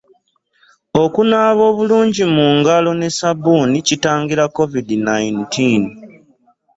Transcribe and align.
Okunaaba 1.03 1.63
omulungi 1.71 2.23
mu 2.35 2.45
ngalo 2.57 2.91
ne 2.95 3.09
ssabbuuni 3.11 3.77
kitangira 3.87 4.43
covid 4.57 4.87
nineteen. 5.07 5.83